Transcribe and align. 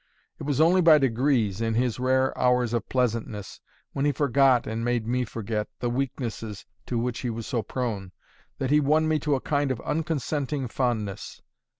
It 0.39 0.45
was 0.45 0.59
only 0.59 0.81
by 0.81 0.97
degrees, 0.97 1.61
in 1.61 1.75
his 1.75 1.99
rare 1.99 2.35
hours 2.35 2.73
of 2.73 2.89
pleasantness, 2.89 3.61
when 3.93 4.03
he 4.03 4.11
forgot 4.11 4.65
(and 4.65 4.83
made 4.83 5.05
me 5.05 5.25
forget) 5.25 5.67
the 5.79 5.91
weaknesses 5.91 6.65
to 6.87 6.97
which 6.97 7.19
he 7.19 7.29
was 7.29 7.45
so 7.45 7.61
prone, 7.61 8.11
that 8.57 8.71
he 8.71 8.79
won 8.79 9.07
me 9.07 9.19
to 9.19 9.35
a 9.35 9.39
kind 9.39 9.69
of 9.69 9.79
unconsenting 9.81 10.69
fondness. 10.69 11.43